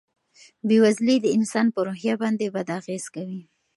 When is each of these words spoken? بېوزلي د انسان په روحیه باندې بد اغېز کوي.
بېوزلي 0.67 1.15
د 1.21 1.25
انسان 1.37 1.65
په 1.73 1.79
روحیه 1.87 2.15
باندې 2.21 2.45
بد 2.55 2.67
اغېز 2.79 3.05
کوي. 3.15 3.41